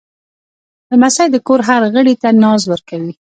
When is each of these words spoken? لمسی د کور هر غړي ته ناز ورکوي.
لمسی 0.93 1.27
د 1.31 1.35
کور 1.47 1.59
هر 1.69 1.81
غړي 1.93 2.13
ته 2.21 2.29
ناز 2.43 2.61
ورکوي. 2.71 3.13